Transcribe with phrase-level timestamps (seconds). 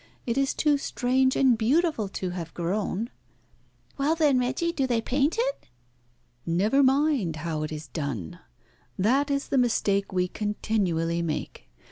[0.25, 3.11] It is too strange and beautiful to have grown."
[3.99, 5.67] "Well, then, Reggie, do they paint it?"
[6.43, 8.39] "Never mind how it is done.
[8.97, 11.69] That is the mistake we continually make.